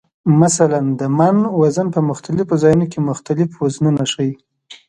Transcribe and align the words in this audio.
مثلا 0.41 0.81
د 0.99 1.01
"من" 1.17 1.37
وزن 1.61 1.87
په 1.95 2.01
مختلفو 2.09 2.53
ځایونو 2.63 2.85
کې 2.91 2.99
مختلف 3.09 3.49
وزنونه 3.61 4.03
ښیي. 4.11 4.33